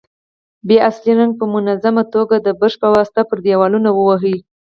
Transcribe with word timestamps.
بیا 0.67 0.79
اصلي 0.89 1.11
رنګ 1.19 1.31
په 1.39 1.45
منظمه 1.53 2.03
توګه 2.13 2.35
د 2.39 2.47
برش 2.59 2.75
په 2.81 2.87
واسطه 2.95 3.21
پر 3.29 3.37
دېوالونو 3.45 3.89
ووهئ. 3.93 4.37